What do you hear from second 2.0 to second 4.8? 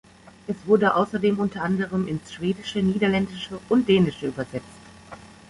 ins Schwedische, Niederländische und Dänische übersetzt.